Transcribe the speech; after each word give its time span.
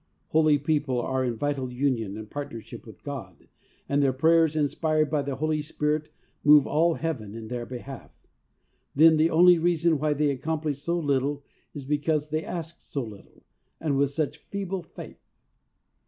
Holy 0.29 0.57
people 0.57 0.99
are 0.99 1.23
in 1.23 1.35
vital 1.35 1.71
union 1.71 2.17
and 2.17 2.31
partnership 2.31 2.87
with 2.87 3.03
God, 3.03 3.47
and 3.87 4.01
their 4.01 4.11
prayers 4.11 4.55
inspired 4.55 5.11
by 5.11 5.21
the 5.21 5.35
Holy 5.35 5.61
Spirit 5.61 6.11
move 6.43 6.65
all 6.65 6.95
Heaven 6.95 7.35
in 7.35 7.49
their 7.49 7.67
behalf 7.67 8.09
Then 8.95 9.17
the 9.17 9.29
only 9.29 9.59
reason 9.59 9.99
why 9.99 10.13
they 10.13 10.31
accomplish 10.31 10.81
so 10.81 10.97
little 10.97 11.43
is 11.75 11.85
because 11.85 12.29
they 12.29 12.43
ask 12.43 12.81
so 12.81 13.03
little, 13.03 13.43
and 13.79 13.95
with 13.95 14.09
such 14.09 14.37
feeble 14.37 14.81
faith. 14.81 15.21